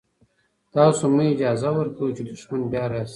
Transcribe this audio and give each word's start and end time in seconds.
تاسو 0.75 1.03
مه 1.15 1.25
اجازه 1.33 1.69
ورکوئ 1.79 2.11
چې 2.17 2.23
دښمن 2.29 2.61
بیا 2.71 2.85
راشي. 2.91 3.09